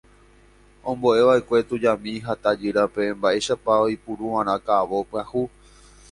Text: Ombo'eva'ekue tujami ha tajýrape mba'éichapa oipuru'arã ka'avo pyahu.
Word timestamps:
Ombo'eva'ekue 0.91 1.59
tujami 1.67 2.13
ha 2.27 2.33
tajýrape 2.45 3.03
mba'éichapa 3.19 3.73
oipuru'arã 3.85 4.55
ka'avo 4.71 4.97
pyahu. 5.11 5.43